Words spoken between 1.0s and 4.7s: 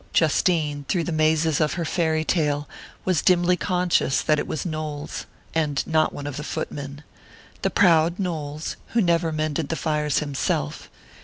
the mazes of her fairy tale, was dimly conscious that it was